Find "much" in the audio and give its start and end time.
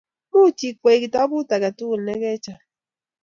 0.33-0.61